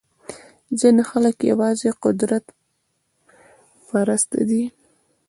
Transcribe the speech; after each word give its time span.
ځینې 0.79 1.03
خلک 1.09 1.35
یوازې 1.51 1.89
قدرت 2.03 2.45
پرسته 3.89 4.39
دي. 4.49 4.63